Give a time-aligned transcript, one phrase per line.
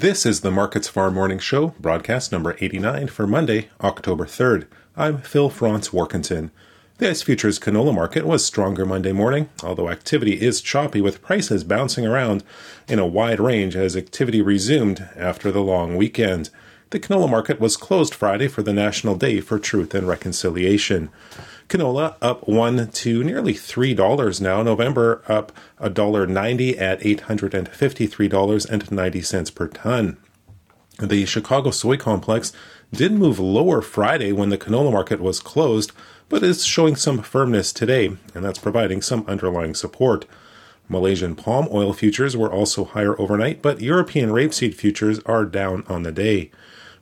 [0.00, 4.66] This is the Markets Farm Morning Show, broadcast number 89 for Monday, October 3rd.
[4.96, 6.50] I'm Phil Franz Warkentin.
[6.96, 11.64] The ice futures canola market was stronger Monday morning, although activity is choppy with prices
[11.64, 12.44] bouncing around
[12.88, 16.48] in a wide range as activity resumed after the long weekend.
[16.88, 21.10] The canola market was closed Friday for the National Day for Truth and Reconciliation.
[21.70, 24.60] Canola up one to nearly three dollars now.
[24.60, 29.52] November up a dollar ninety at eight hundred and fifty three dollars and ninety cents
[29.52, 30.16] per ton.
[30.98, 32.52] The Chicago soy complex
[32.92, 35.92] did move lower Friday when the canola market was closed,
[36.28, 40.26] but is showing some firmness today, and that's providing some underlying support.
[40.88, 46.02] Malaysian palm oil futures were also higher overnight, but European rapeseed futures are down on
[46.02, 46.50] the day.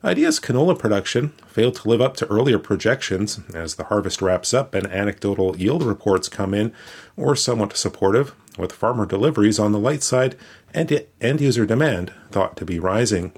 [0.01, 4.73] Idea's canola production failed to live up to earlier projections as the harvest wraps up
[4.73, 6.71] and anecdotal yield reports come in
[7.17, 10.37] were somewhat supportive, with farmer deliveries on the light side
[10.73, 13.33] and end user demand thought to be rising.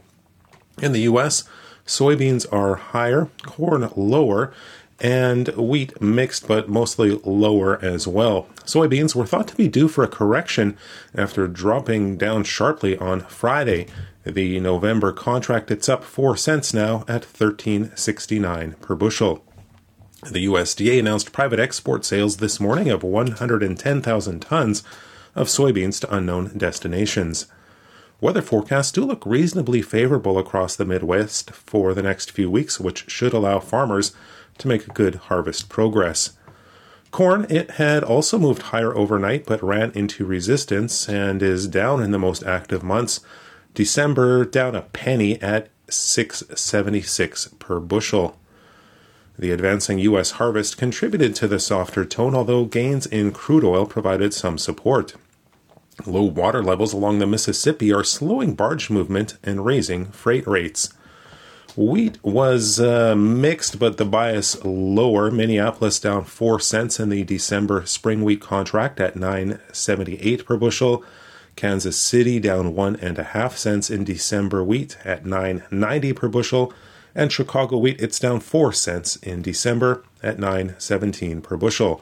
[0.79, 1.45] In the U.S.,
[1.87, 4.53] soybeans are higher, corn lower,
[5.01, 8.47] and wheat mixed but mostly lower as well.
[8.65, 10.77] Soybeans were thought to be due for a correction
[11.15, 13.87] after dropping down sharply on Friday.
[14.23, 19.43] The November contract it's up 4 cents now at 13.69 per bushel.
[20.23, 24.83] The USDA announced private export sales this morning of 110,000 tons
[25.33, 27.47] of soybeans to unknown destinations.
[28.19, 33.09] Weather forecasts do look reasonably favorable across the Midwest for the next few weeks, which
[33.09, 34.11] should allow farmers
[34.57, 36.37] to make a good harvest progress.
[37.11, 42.11] Corn, it had also moved higher overnight but ran into resistance and is down in
[42.11, 43.19] the most active months.
[43.73, 48.37] December down a penny at 676 per bushel.
[49.37, 50.31] The advancing U.S.
[50.31, 55.15] harvest contributed to the softer tone, although gains in crude oil provided some support.
[56.05, 60.93] Low water levels along the Mississippi are slowing barge movement and raising freight rates.
[61.77, 65.31] Wheat was uh, mixed, but the bias lower.
[65.31, 71.03] Minneapolis down four cents in the December spring wheat contract at 9.78 per bushel.
[71.55, 76.73] Kansas City down one and a half cents in December wheat at 9.90 per bushel,
[77.15, 82.01] and Chicago wheat it's down four cents in December at 9.17 per bushel.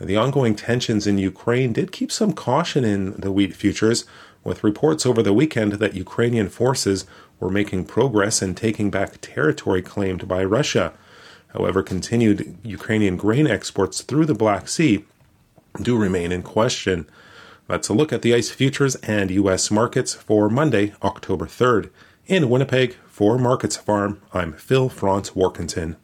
[0.00, 4.04] The ongoing tensions in Ukraine did keep some caution in the wheat futures,
[4.44, 7.04] with reports over the weekend that Ukrainian forces
[7.40, 10.92] were making progress in taking back territory claimed by Russia.
[11.48, 15.04] However, continued Ukrainian grain exports through the Black Sea
[15.82, 17.06] do remain in question.
[17.68, 19.70] Let's look at the ICE futures and U.S.
[19.70, 21.90] markets for Monday, October 3rd.
[22.26, 25.96] In Winnipeg, for Markets Farm, I'm Phil Franz Warkentin.